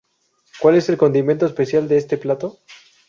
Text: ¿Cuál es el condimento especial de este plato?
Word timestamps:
¿Cuál 0.59 0.77
es 0.77 0.89
el 0.89 0.97
condimento 0.97 1.45
especial 1.45 1.87
de 1.87 1.97
este 1.99 2.17
plato? 2.17 2.57